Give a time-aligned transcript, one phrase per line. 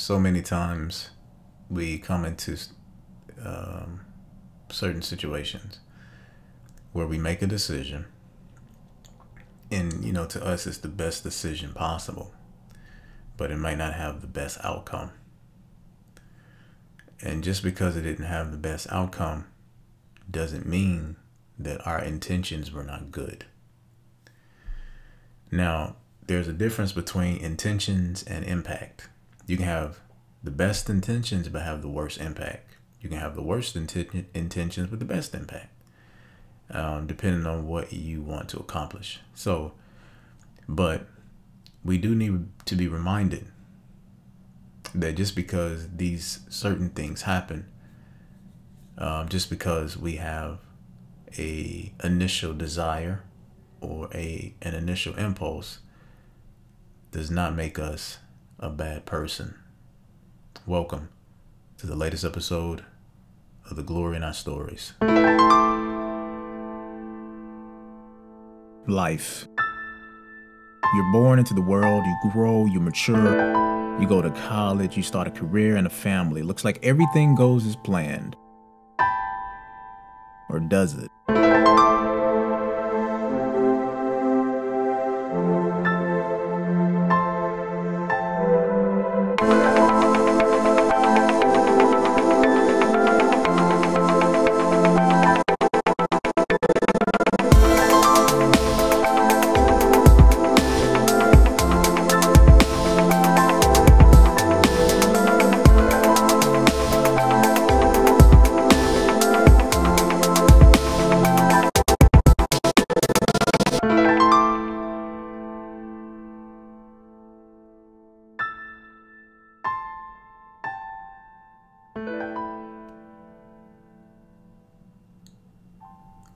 [0.00, 1.10] so many times
[1.68, 2.58] we come into
[3.44, 4.00] um,
[4.70, 5.80] certain situations
[6.92, 8.06] where we make a decision
[9.70, 12.32] and you know to us it's the best decision possible
[13.40, 15.12] but it might not have the best outcome.
[17.22, 19.46] And just because it didn't have the best outcome
[20.30, 21.16] doesn't mean
[21.58, 23.46] that our intentions were not good.
[25.50, 25.96] Now
[26.26, 29.08] there's a difference between intentions and impact
[29.50, 29.98] you can have
[30.42, 32.70] the best intentions but have the worst impact
[33.00, 35.70] you can have the worst inten- intentions with the best impact
[36.72, 39.20] um, depending on what you want to accomplish.
[39.34, 39.72] So,
[40.68, 41.06] but
[41.84, 43.46] we do need to be reminded
[44.94, 47.66] that just because these certain things happen,
[48.98, 50.58] um, just because we have
[51.38, 53.22] a initial desire
[53.80, 55.80] or a an initial impulse,
[57.10, 58.18] does not make us
[58.60, 59.54] a bad person.
[60.66, 61.08] Welcome
[61.78, 62.84] to the latest episode
[63.70, 64.92] of the Glory in Our Stories.
[68.86, 69.46] life.
[70.94, 75.28] You're born into the world, you grow, you mature, you go to college, you start
[75.28, 76.42] a career and a family.
[76.42, 78.36] Looks like everything goes as planned.
[80.50, 81.08] Or does it?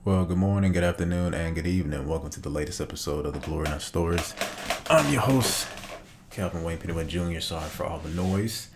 [0.06, 2.06] Well, good morning, good afternoon, and good evening.
[2.06, 4.34] Welcome to the latest episode of the Glory in Our Stories.
[4.90, 5.66] I'm your host,
[6.28, 7.40] Calvin Wayne Pennywell Jr.
[7.40, 8.68] Sorry for all the noise.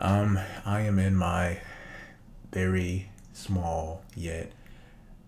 [0.00, 1.60] Um, I am in my
[2.52, 4.50] very small yet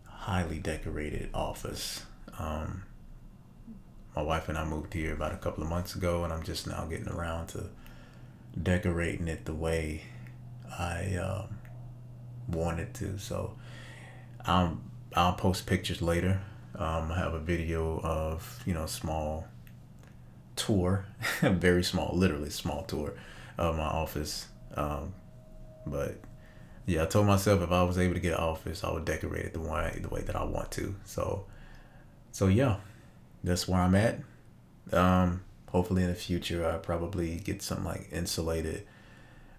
[0.04, 2.02] highly decorated office.
[2.36, 2.82] Um,
[4.16, 6.66] my wife and I moved here about a couple of months ago, and I'm just
[6.66, 7.66] now getting around to
[8.60, 10.06] decorating it the way
[10.76, 11.58] I um,
[12.48, 13.16] wanted to.
[13.16, 13.54] So,
[14.44, 16.40] I'm I'll post pictures later.
[16.76, 19.46] Um, I have a video of you know small
[20.56, 21.06] tour,
[21.40, 23.14] very small, literally small tour
[23.56, 24.48] of my office.
[24.74, 25.14] Um,
[25.86, 26.16] but
[26.86, 29.46] yeah, I told myself if I was able to get an office, I would decorate
[29.46, 30.96] it the way the way that I want to.
[31.04, 31.46] So
[32.32, 32.76] so yeah,
[33.44, 34.18] that's where I'm at.
[34.92, 38.84] Um, hopefully in the future, I probably get some like insulated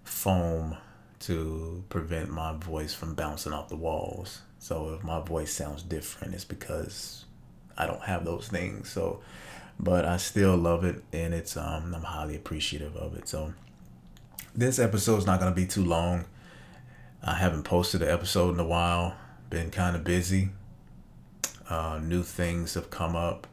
[0.03, 0.77] foam
[1.19, 4.41] to prevent my voice from bouncing off the walls.
[4.59, 7.25] So if my voice sounds different, it's because
[7.77, 8.89] I don't have those things.
[8.89, 9.21] So,
[9.79, 13.27] but I still love it, and it's um I'm highly appreciative of it.
[13.27, 13.53] So
[14.53, 16.25] this episode is not gonna be too long.
[17.23, 19.15] I haven't posted an episode in a while.
[19.49, 20.49] Been kind of busy.
[21.69, 23.47] Uh, new things have come up.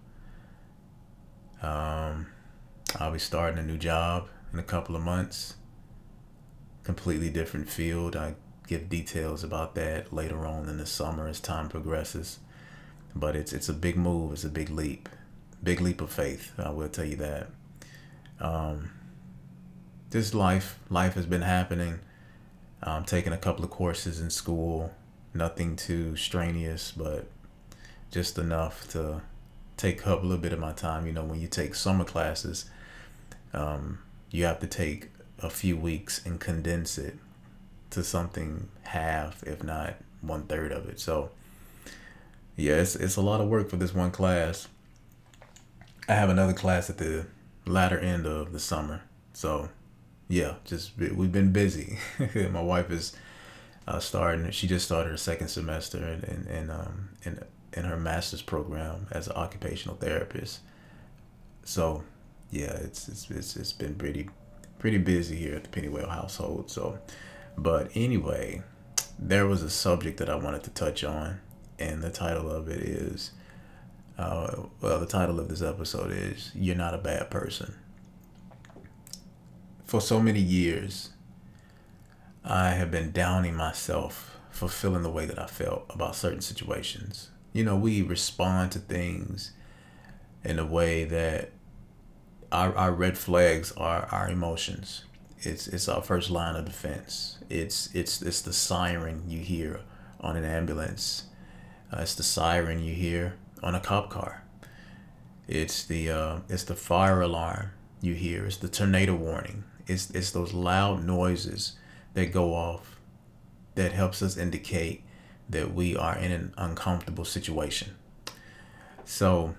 [1.63, 2.27] Um,
[2.99, 5.55] I'll be starting a new job in a couple of months.
[6.85, 8.17] Completely different field.
[8.17, 8.35] I
[8.67, 12.39] give details about that later on in the summer as time progresses.
[13.15, 14.33] But it's it's a big move.
[14.33, 15.09] It's a big leap,
[15.63, 16.53] big leap of faith.
[16.59, 17.51] I will tell you that.
[18.41, 18.91] Um,
[20.11, 22.01] this life life has been happening.
[22.83, 24.93] I'm taking a couple of courses in school.
[25.35, 27.27] Nothing too strenuous, but
[28.11, 29.23] just enough to
[29.77, 31.07] take up a little bit of my time.
[31.07, 32.67] You know, when you take summer classes,
[33.53, 34.01] um,
[34.31, 35.11] you have to take
[35.43, 37.17] a few weeks and condense it
[37.91, 41.01] to something half, if not one third of it.
[41.01, 41.31] So
[42.57, 44.69] yeah, it's, it's a lot of work for this one class.
[46.09, 47.27] I have another class at the
[47.67, 49.03] latter end of the summer.
[49.33, 49.69] So
[50.29, 51.99] yeah, just we've been busy.
[52.51, 53.15] My wife is
[53.87, 54.51] uh, starting.
[54.51, 57.39] She just started her second semester in in in, um, in
[57.73, 60.61] in her master's program as an occupational therapist.
[61.65, 62.05] So
[62.51, 64.29] yeah, it's it's it's, it's been pretty
[64.83, 66.69] pretty busy here at the Pennywell household.
[66.69, 66.99] So
[67.57, 68.63] but anyway,
[69.17, 71.39] there was a subject that I wanted to touch on,
[71.79, 73.31] and the title of it is,
[74.19, 77.77] uh, well, the title of this episode is You're Not a Bad Person.
[79.85, 81.11] For so many years,
[82.45, 87.31] I have been downing myself for feeling the way that I felt about certain situations.
[87.53, 89.53] You know, we respond to things
[90.43, 91.53] in a way that
[92.53, 95.05] our, our red flags are our emotions
[95.41, 97.39] It's it's our first line of defense.
[97.51, 99.81] It's it's it's the siren you hear
[100.21, 101.25] on an ambulance.
[101.93, 104.45] Uh, it's the siren you hear on a cop car.
[105.49, 107.71] It's the uh, it's the fire alarm
[108.01, 108.47] you hear.
[108.47, 109.65] It's the tornado warning.
[109.89, 111.77] It's it's those loud noises
[112.15, 113.01] that go off
[113.75, 115.03] that helps us indicate
[115.51, 117.97] that we are in an uncomfortable situation.
[119.05, 119.55] So,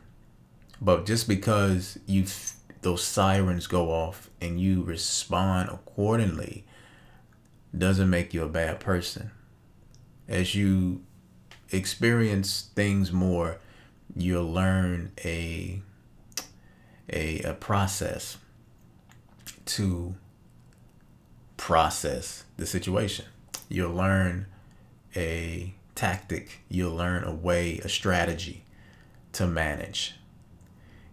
[0.81, 2.23] but just because you
[2.83, 6.65] those sirens go off and you respond accordingly
[7.75, 9.31] doesn't make you a bad person.
[10.27, 11.01] As you
[11.71, 13.59] experience things more,
[14.15, 15.81] you'll learn a
[17.11, 18.37] a, a process
[19.65, 20.15] to
[21.57, 23.25] process the situation.
[23.69, 24.47] You'll learn
[25.15, 28.63] a tactic, you'll learn a way, a strategy
[29.33, 30.15] to manage.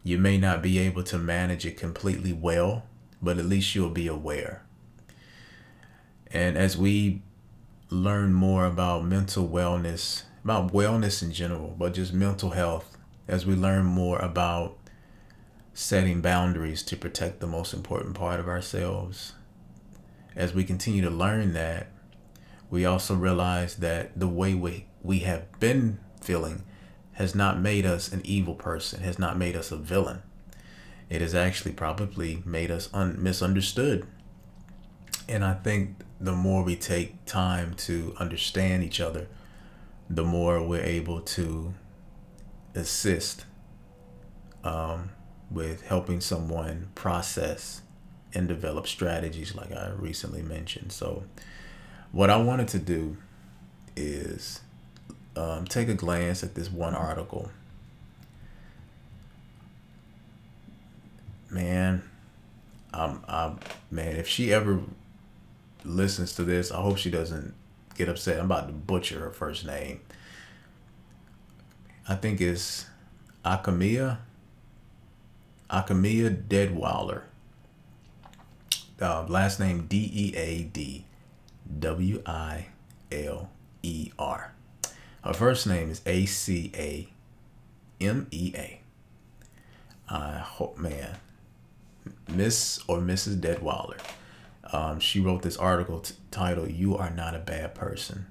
[0.02, 2.85] You may not be able to manage it completely well,
[3.20, 4.62] but at least you'll be aware.
[6.29, 7.23] And as we
[7.91, 12.97] learn more about mental wellness, about wellness in general, but just mental health,
[13.29, 14.79] as we learn more about
[15.75, 19.35] setting boundaries to protect the most important part of ourselves,
[20.35, 21.88] as we continue to learn that,
[22.70, 26.62] we also realize that the way we, we have been feeling
[27.20, 30.22] has not made us an evil person, has not made us a villain.
[31.11, 34.06] It has actually probably made us un- misunderstood.
[35.28, 39.28] And I think the more we take time to understand each other,
[40.08, 41.75] the more we're able to
[42.75, 43.44] assist
[44.64, 45.11] um,
[45.50, 47.82] with helping someone process
[48.32, 50.90] and develop strategies like I recently mentioned.
[50.90, 51.25] So,
[52.12, 53.19] what I wanted to do
[53.94, 54.62] is
[55.40, 57.50] um, take a glance at this one article.
[61.48, 62.02] Man,
[62.92, 63.58] um, I'm,
[63.90, 64.81] man, if she ever
[65.84, 67.54] listens to this, I hope she doesn't
[67.96, 68.38] get upset.
[68.38, 70.00] I'm about to butcher her first name.
[72.06, 72.86] I think it's
[73.44, 74.19] Acamea.
[75.70, 77.22] Acamea Deadwiler.
[79.00, 81.06] Uh, last name D E A D
[81.78, 82.66] W I
[83.10, 83.48] L
[83.82, 84.52] E R.
[85.25, 87.08] Her first name is A C A
[88.00, 88.81] M E A.
[90.08, 91.17] I hope, man,
[92.28, 93.38] Miss or Mrs.
[93.38, 94.00] Deadwiler.
[94.72, 98.26] Um, she wrote this article t- titled "You Are Not a Bad Person,"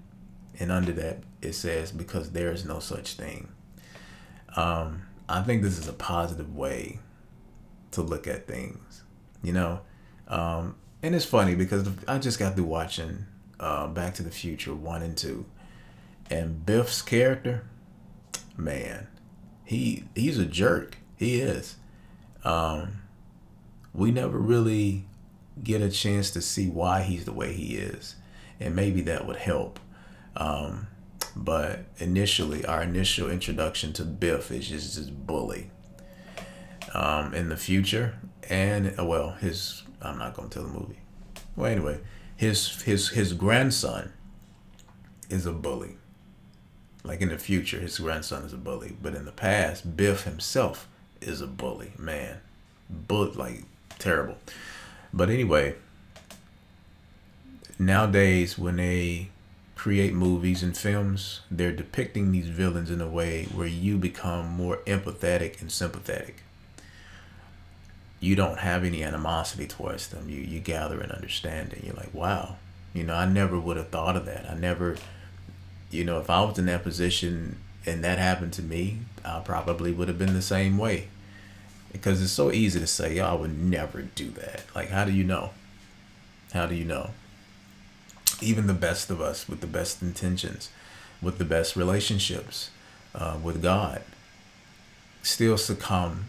[0.60, 3.50] and under that it says, "Because there is no such thing."
[4.56, 7.00] Um, I think this is a positive way
[7.92, 9.04] to look at things,
[9.44, 9.82] you know.
[10.28, 13.26] Um, and it's funny because I just got through watching
[13.60, 15.46] uh, Back to the Future one and two,
[16.30, 17.68] and Biff's character,
[18.58, 19.08] man,
[19.64, 20.98] he he's a jerk.
[21.16, 21.76] He is.
[22.44, 23.02] Um,
[23.94, 25.06] we never really
[25.62, 28.16] get a chance to see why he's the way he is,
[28.60, 29.80] and maybe that would help.
[30.36, 30.88] Um,
[31.36, 35.72] but initially, our initial introduction to Biff is just this bully.
[36.94, 38.18] Um, in the future,
[38.50, 41.00] and uh, well, his I'm not gonna tell the movie.
[41.56, 42.00] Well, anyway,
[42.36, 44.14] his his his grandson
[45.30, 45.99] is a bully.
[47.04, 50.88] Like in the future, his grandson is a bully, but in the past, Biff himself
[51.22, 51.94] is a bully.
[51.98, 52.42] Man,
[52.90, 53.64] but like
[53.98, 54.38] terrible.
[55.14, 55.76] But anyway,
[57.78, 59.30] nowadays when they
[59.76, 64.78] create movies and films, they're depicting these villains in a way where you become more
[64.86, 66.44] empathetic and sympathetic.
[68.20, 70.28] You don't have any animosity towards them.
[70.28, 71.84] You you gather an understanding.
[71.86, 72.58] You're like, wow,
[72.94, 74.50] you know, I never would have thought of that.
[74.50, 74.98] I never
[75.92, 79.92] you know, if I was in that position and that happened to me, I probably
[79.92, 81.08] would have been the same way.
[81.92, 84.64] Because it's so easy to say, Yo, I would never do that.
[84.76, 85.52] Like, how do you know?
[86.54, 87.12] How do you know?
[88.42, 90.70] Even the best of us with the best intentions,
[91.22, 92.70] with the best relationships
[93.16, 94.04] uh, with God,
[95.24, 96.26] still succumb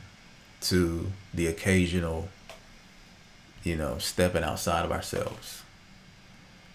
[0.63, 2.29] to the occasional,
[3.63, 5.63] you know, stepping outside of ourselves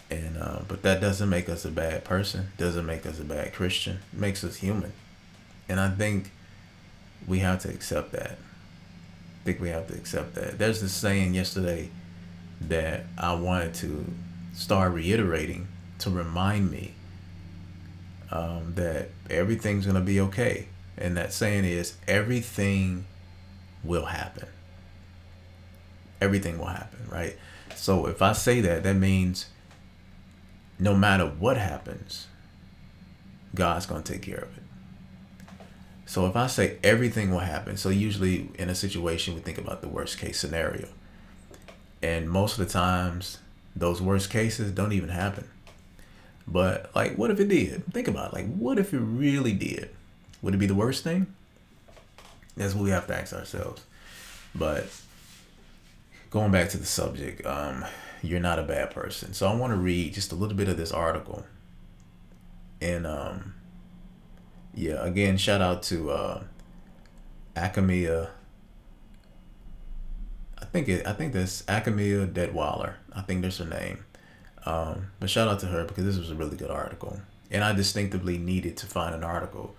[0.09, 3.53] and uh, but that doesn't make us a bad person doesn't make us a bad
[3.53, 4.93] christian it makes us human.
[5.67, 6.31] And i think
[7.27, 8.31] we have to accept that.
[8.31, 10.59] I think we have to accept that.
[10.59, 11.89] There's this saying yesterday
[12.61, 14.05] that i wanted to
[14.53, 15.67] start reiterating
[15.99, 16.93] to remind me
[18.31, 20.67] um, that everything's going to be okay.
[20.97, 23.05] And that saying is everything
[23.83, 24.47] will happen.
[26.21, 27.35] Everything will happen right?
[27.75, 29.47] So if i say that that means
[30.79, 32.27] no matter what happens,
[33.53, 34.63] God's going to take care of it.
[36.05, 39.81] So if I say everything will happen, so usually in a situation we think about
[39.81, 40.87] the worst case scenario.
[42.01, 43.39] And most of the times,
[43.75, 45.47] those worst cases don't even happen.
[46.47, 47.91] But like, what if it did?
[47.91, 48.33] Think about it.
[48.35, 49.89] Like, what if it really did?
[50.41, 51.33] Would it be the worst thing?
[52.55, 53.83] That's what we have to ask ourselves.
[54.53, 54.87] But
[56.29, 57.83] going back to the subject, um,
[58.27, 59.33] you're not a bad person.
[59.33, 61.45] So I want to read just a little bit of this article.
[62.81, 63.53] And um,
[64.73, 66.43] yeah, again, shout out to uh,
[67.55, 68.29] Acamea.
[70.61, 71.07] I think it.
[71.07, 72.95] I think that's Acamea Deadwaller.
[73.13, 74.05] I think that's her name.
[74.65, 77.19] Um, but shout out to her because this was a really good article,
[77.51, 79.75] and I distinctively needed to find an article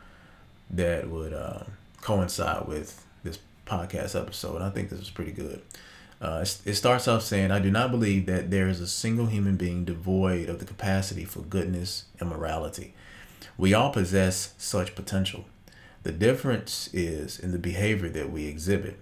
[0.71, 1.65] that would uh,
[2.01, 4.63] coincide with this podcast episode.
[4.63, 5.61] I think this was pretty good.
[6.21, 9.57] Uh, it starts off saying, I do not believe that there is a single human
[9.57, 12.95] being devoid of the capacity for goodness and morality.
[13.59, 15.45] We all possess such potential.
[16.03, 18.99] The difference is in the behavior that we exhibit.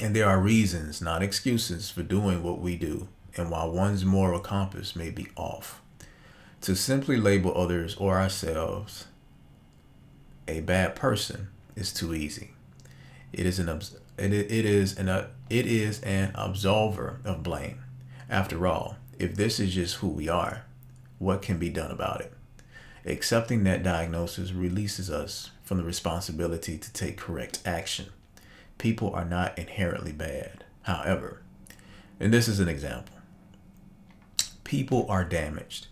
[0.00, 4.40] And there are reasons, not excuses, for doing what we do, and while one's moral
[4.40, 5.80] compass may be off.
[6.62, 9.06] To simply label others or ourselves
[10.48, 12.52] a bad person is too easy.
[13.32, 13.68] It is an
[14.18, 17.82] it, it is an uh, it is an absolver of blame.
[18.28, 20.64] After all, if this is just who we are,
[21.18, 22.32] what can be done about it?
[23.04, 28.06] Accepting that diagnosis releases us from the responsibility to take correct action.
[28.78, 30.64] People are not inherently bad.
[30.82, 31.42] However,
[32.18, 33.14] and this is an example,
[34.64, 35.86] people are damaged.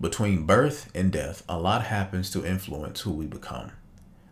[0.00, 3.72] Between birth and death, a lot happens to influence who we become.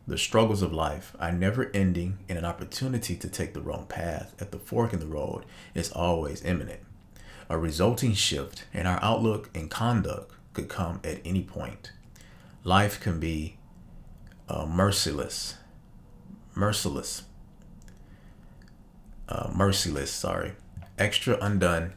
[0.09, 4.35] The struggles of life are never ending, and an opportunity to take the wrong path
[4.41, 6.81] at the fork in the road is always imminent.
[7.51, 11.93] A resulting shift in our outlook and conduct could come at any point.
[12.65, 13.59] Life can be
[14.49, 15.57] uh, merciless,
[16.55, 17.25] merciless,
[19.29, 20.53] uh, merciless, sorry,
[20.99, 21.93] extra undone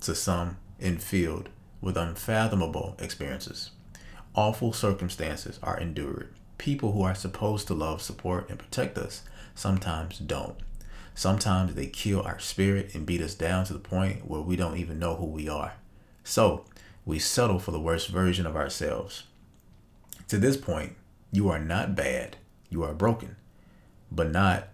[0.00, 1.48] to some in field
[1.80, 3.70] with unfathomable experiences.
[4.34, 9.22] Awful circumstances are endured people who are supposed to love, support, and protect us
[9.54, 10.56] sometimes don't.
[11.14, 14.78] Sometimes they kill our spirit and beat us down to the point where we don't
[14.78, 15.74] even know who we are.
[16.24, 16.64] So
[17.04, 19.24] we settle for the worst version of ourselves.
[20.28, 20.94] To this point,
[21.30, 22.36] you are not bad,
[22.70, 23.36] you are broken,
[24.10, 24.68] but not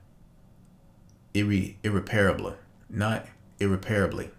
[1.35, 2.55] irre- irreparably.
[2.89, 3.27] Not
[3.59, 4.31] irreparably.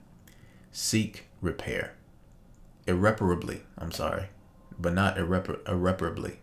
[0.71, 1.93] Seek repair.
[2.87, 4.27] Irreparably, I'm sorry,
[4.79, 6.39] but not irrepar- irreparably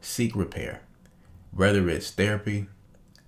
[0.00, 0.82] seek repair,
[1.50, 2.66] whether it's therapy,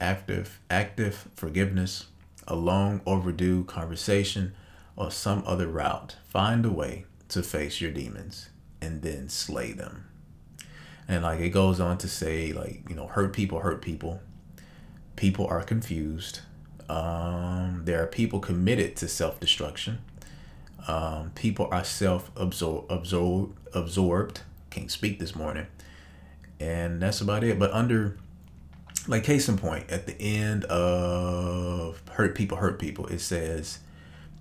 [0.01, 2.07] active active forgiveness,
[2.47, 4.55] a long overdue conversation,
[4.97, 6.17] or some other route.
[6.29, 10.07] Find a way to face your demons and then slay them.
[11.07, 14.21] And like it goes on to say, like, you know, hurt people hurt people.
[15.17, 16.41] People are confused.
[16.89, 19.99] Um, there are people committed to self destruction.
[20.87, 22.91] Um, people are self absorbed,
[23.75, 24.41] absorbed.
[24.71, 25.67] Can't speak this morning
[26.61, 27.59] and that's about it.
[27.59, 28.17] But under
[29.07, 33.79] like case in point, at the end of hurt people hurt people, it says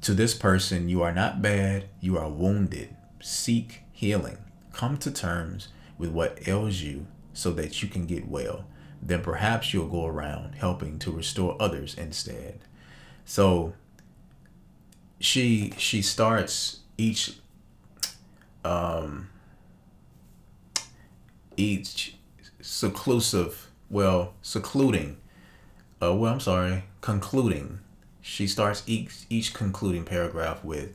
[0.01, 2.95] to this person, you are not bad, you are wounded.
[3.21, 4.37] Seek healing.
[4.73, 8.65] Come to terms with what ails you so that you can get well.
[9.01, 12.59] Then perhaps you'll go around helping to restore others instead.
[13.25, 13.73] So
[15.19, 17.37] she she starts each
[18.63, 19.29] um
[21.57, 22.15] each
[22.61, 25.17] seclusive, well, secluding,
[26.01, 27.79] uh, well, I'm sorry, concluding.
[28.21, 30.93] She starts each each concluding paragraph with,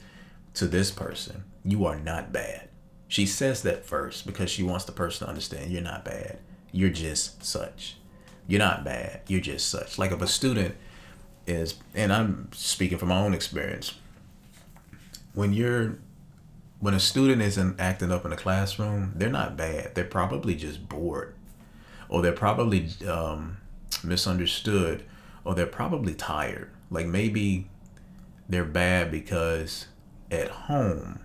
[0.54, 2.68] "To this person, you are not bad."
[3.08, 6.38] She says that first because she wants the person to understand you're not bad.
[6.72, 7.96] You're just such.
[8.46, 9.20] You're not bad.
[9.28, 9.98] You're just such.
[9.98, 10.74] Like if a student
[11.46, 13.94] is, and I'm speaking from my own experience,
[15.34, 15.98] when you're
[16.82, 19.94] when a student isn't acting up in the classroom, they're not bad.
[19.94, 21.36] They're probably just bored,
[22.08, 23.58] or they're probably um,
[24.02, 25.04] misunderstood,
[25.44, 26.72] or they're probably tired.
[26.90, 27.70] Like maybe
[28.48, 29.86] they're bad because
[30.28, 31.20] at home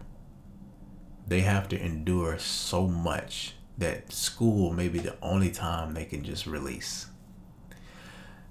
[1.26, 6.24] they have to endure so much that school may be the only time they can
[6.24, 7.08] just release.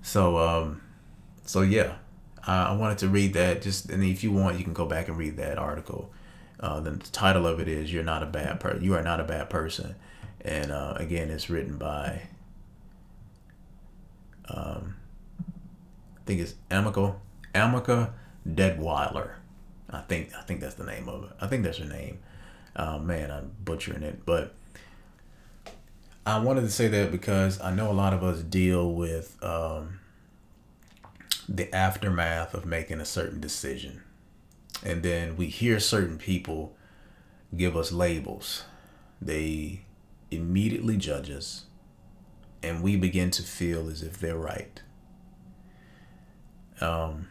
[0.02, 0.82] So, um,
[1.44, 1.98] so yeah,
[2.44, 3.62] I, I wanted to read that.
[3.62, 6.10] Just and if you want, you can go back and read that article.
[6.66, 9.24] Uh, the title of it is "You're Not a Bad Person." You Are Not a
[9.24, 9.94] Bad Person,"
[10.40, 12.22] and uh, again, it's written by.
[14.48, 14.96] Um,
[16.16, 17.14] I think it's Amica
[17.54, 18.12] Amica
[18.44, 19.34] Deadwiler.
[19.90, 21.30] I think I think that's the name of it.
[21.40, 22.18] I think that's her name.
[22.74, 24.52] Uh, man, I'm butchering it, but
[26.26, 30.00] I wanted to say that because I know a lot of us deal with um,
[31.48, 34.02] the aftermath of making a certain decision
[34.84, 36.76] And then we hear certain people
[37.56, 38.64] give us labels.
[39.20, 39.82] They
[40.30, 41.64] immediately judge us,
[42.62, 44.82] and we begin to feel as if they're right.
[46.80, 47.28] Um,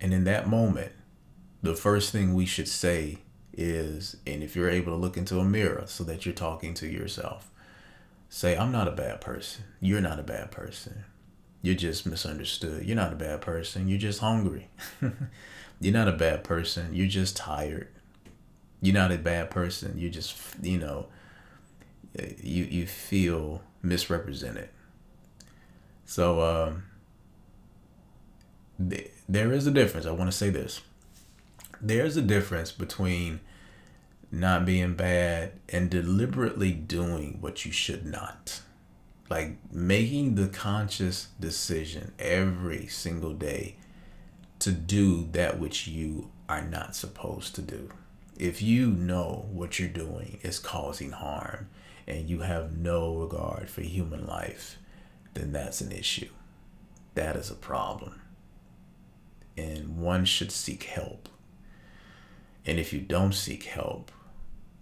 [0.00, 0.92] and in that moment,
[1.62, 3.18] the first thing we should say
[3.52, 6.86] is, and if you're able to look into a mirror so that you're talking to
[6.86, 7.50] yourself,
[8.28, 9.64] say, I'm not a bad person.
[9.80, 11.04] You're not a bad person.
[11.62, 12.84] You're just misunderstood.
[12.84, 13.88] You're not a bad person.
[13.88, 14.68] You're just hungry.
[15.80, 16.92] you're not a bad person.
[16.92, 17.88] You're just tired.
[18.80, 19.94] You're not a bad person.
[19.96, 21.06] You're just, you know,
[22.42, 24.68] you you feel misrepresented.
[26.04, 26.84] So um,
[28.88, 30.06] th- there is a difference.
[30.06, 30.80] I want to say this.
[31.80, 33.40] There's a difference between
[34.30, 38.62] not being bad and deliberately doing what you should not.
[39.30, 43.76] Like making the conscious decision every single day
[44.60, 47.90] to do that which you are not supposed to do.
[48.36, 51.68] If you know what you're doing is causing harm
[52.06, 54.78] and you have no regard for human life,
[55.34, 56.30] then that's an issue.
[57.14, 58.22] That is a problem.
[59.56, 61.28] And one should seek help.
[62.64, 64.12] And if you don't seek help,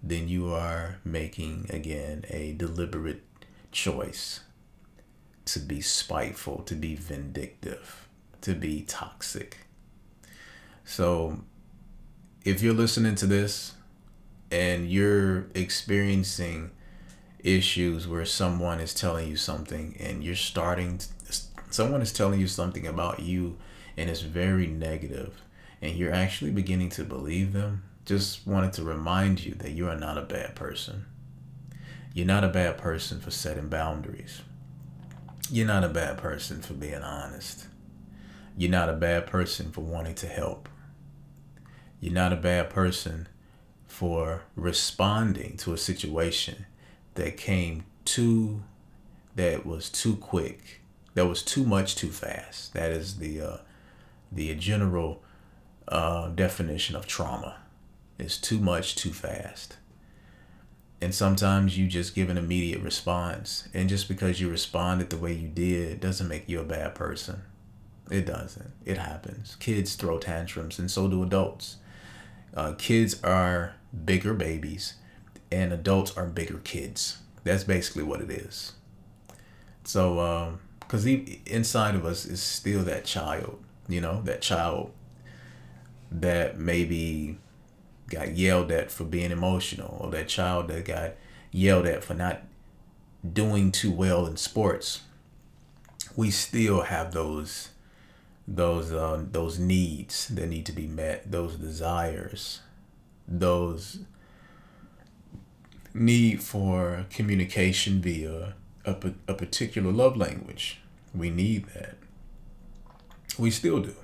[0.03, 3.23] then you are making, again, a deliberate
[3.73, 4.41] choice
[5.47, 8.09] to be spiteful, to be vindictive,
[8.43, 9.66] to be toxic.
[10.87, 11.41] So,
[12.45, 13.75] if you're listening to this
[14.53, 16.71] and you're experiencing
[17.41, 21.07] issues where someone is telling you something and you're starting to,
[21.71, 23.59] someone is telling you something about you
[23.97, 25.43] and it's very negative
[25.83, 29.97] and you're actually beginning to believe them just wanted to remind you that you are
[29.97, 31.05] not a bad person.
[32.15, 34.41] You're not a bad person for setting boundaries.
[35.51, 37.67] You're not a bad person for being honest.
[38.57, 40.69] You're not a bad person for wanting to help
[42.01, 43.29] you're not a bad person
[43.87, 46.67] for responding to a situation
[47.15, 48.63] that came too
[49.35, 50.81] that was too quick
[51.17, 52.75] that was too much too fast.
[52.75, 53.57] That is the uh,
[54.31, 55.23] the general
[55.89, 57.57] uh, definition of trauma.
[58.19, 59.79] Is too much too fast.
[61.01, 63.69] And sometimes you just give an immediate response.
[63.75, 67.43] And just because you responded the way you did doesn't make you a bad person.
[68.11, 68.73] It doesn't.
[68.87, 69.57] It happens.
[69.57, 71.77] Kids throw tantrums and so do adults
[72.55, 74.95] uh, kids are bigger babies
[75.51, 77.19] and adults are bigger kids.
[77.45, 78.73] That's basically what it is.
[79.85, 84.93] So, because um, inside of us is still that child, you know, that child
[86.11, 87.39] that maybe
[88.09, 91.15] got yelled at for being emotional, or that child that got
[91.51, 92.43] yelled at for not
[93.33, 95.03] doing too well in sports.
[96.17, 97.71] We still have those
[98.49, 102.61] those uh, those needs that need to be met, those desires,
[103.27, 104.01] those
[105.93, 108.55] need for communication via
[108.85, 110.81] a, a particular love language.
[111.15, 111.97] We need that.
[113.39, 113.95] We still do.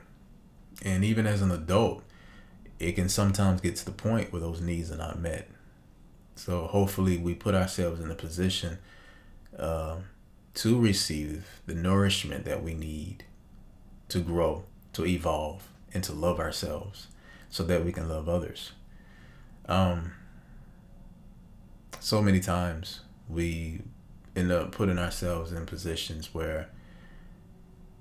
[0.83, 2.03] And even as an adult,
[2.79, 5.49] it can sometimes get to the point where those needs are not met.
[6.35, 8.79] So hopefully, we put ourselves in a position
[9.57, 9.97] uh,
[10.55, 13.25] to receive the nourishment that we need
[14.13, 17.09] to grow, to evolve, and to love ourselves
[17.49, 18.73] so that we can love others.
[19.67, 20.13] Um,
[21.99, 23.81] so many times we
[24.37, 26.69] end up putting ourselves in positions where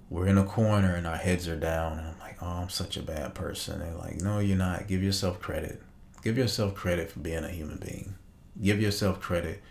[0.10, 2.98] we're in a corner and our heads are down and I'm like, oh, I'm such
[2.98, 3.80] a bad person.
[3.80, 4.90] They're like, no, you're not.
[4.90, 5.82] Give yourself credit.
[6.24, 8.16] Give yourself credit for being a human being.
[8.62, 9.62] Give yourself credit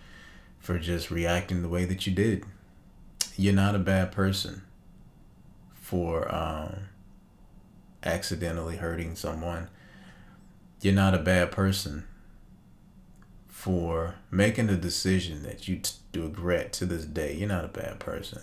[0.59, 2.44] for just reacting the way that you did.
[3.37, 4.62] You're not a bad person
[5.90, 6.85] for um,
[8.05, 9.68] accidentally hurting someone.
[10.81, 12.07] You're not a bad person
[13.48, 17.35] for making a decision that you t- regret to this day.
[17.35, 18.42] You're not a bad person.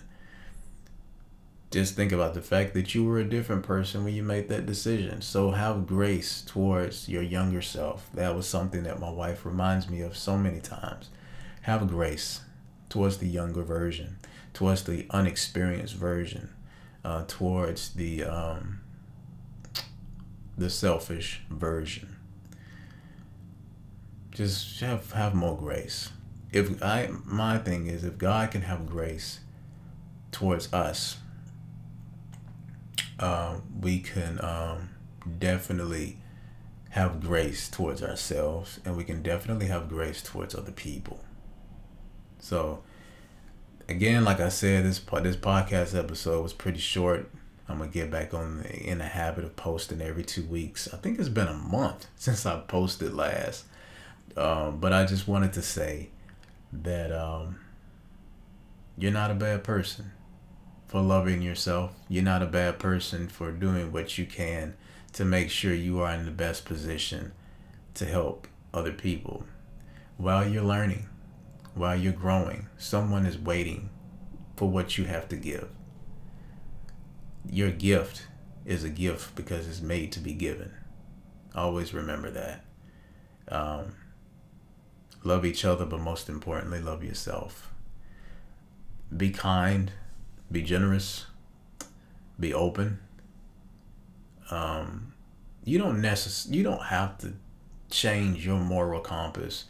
[1.71, 4.65] Just think about the fact that you were a different person when you made that
[4.65, 5.21] decision.
[5.21, 8.09] So have grace towards your younger self.
[8.13, 11.07] That was something that my wife reminds me of so many times.
[11.61, 12.41] Have grace
[12.89, 14.17] towards the younger version,
[14.53, 16.49] towards the unexperienced version,
[17.07, 18.81] uh, towards the um,
[20.57, 22.17] the selfish version
[24.37, 26.11] just have have more grace.
[26.51, 29.39] If I my thing is if God can have grace
[30.31, 31.17] towards us,
[33.19, 34.89] um, we can um,
[35.39, 36.17] definitely
[36.89, 41.23] have grace towards ourselves, and we can definitely have grace towards other people.
[42.39, 42.83] So,
[43.87, 47.29] again, like I said, this this podcast episode was pretty short.
[47.69, 50.87] I'm gonna get back on the, in the habit of posting every two weeks.
[50.93, 53.65] I think it's been a month since I posted last,
[54.35, 56.09] um, but I just wanted to say
[56.71, 57.59] that um,
[58.97, 60.11] you're not a bad person
[60.87, 61.93] for loving yourself.
[62.07, 64.75] You're not a bad person for doing what you can
[65.13, 67.31] to make sure you are in the best position
[67.95, 69.43] to help other people
[70.17, 71.07] while you're learning,
[71.77, 72.67] while you're growing.
[72.77, 73.89] Someone is waiting
[74.55, 75.69] for what you have to give.
[77.49, 78.27] Your gift
[78.65, 80.71] is a gift because it's made to be given.
[81.55, 82.65] Always remember that.
[83.49, 83.95] Um,
[85.23, 87.71] love each other, but most importantly, love yourself.
[89.15, 89.91] Be kind,
[90.51, 91.27] be generous,
[92.39, 92.99] be open.
[94.51, 95.13] Um,
[95.63, 97.33] you don't necess- you don't have to
[97.89, 99.65] change your moral compass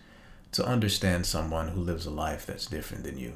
[0.58, 3.34] to understand someone who lives a life that's different than you.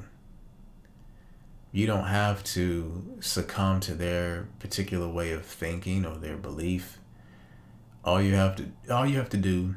[1.71, 6.97] You don't have to succumb to their particular way of thinking or their belief.
[8.03, 9.75] All you have to all you have to do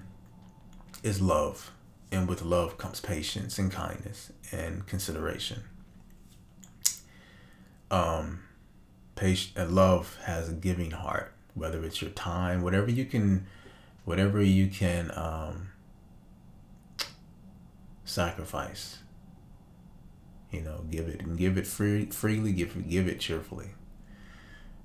[1.03, 1.71] is love.
[2.11, 5.65] And with love comes patience and kindness and consideration.
[7.91, 8.45] Um
[9.17, 13.47] patient love has a giving heart, whether it's your time, whatever you can
[14.07, 15.69] whatever you can um,
[18.05, 18.99] sacrifice.
[20.51, 23.71] You know give it and give it free freely give give it cheerfully.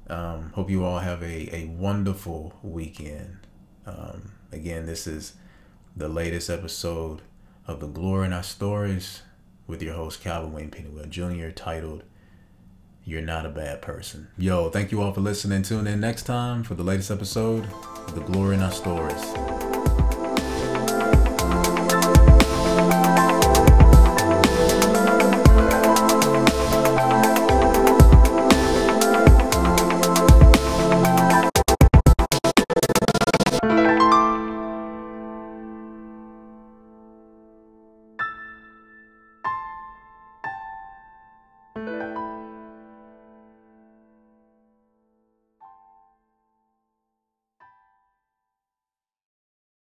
[0.07, 3.37] Um, hope you all have a, a wonderful weekend.
[3.85, 5.33] Um, again this is
[5.95, 7.21] the latest episode
[7.67, 9.21] of the glory in our stories
[9.67, 12.03] with your host calvin wayne pennywell jr titled
[13.09, 14.27] you're not a bad person.
[14.37, 15.63] Yo thank you all for listening.
[15.63, 17.65] Tune in next time for the latest episode
[18.07, 19.78] of the glory in our stories